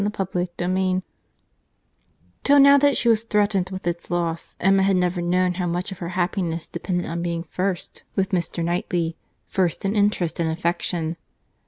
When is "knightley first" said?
8.65-9.85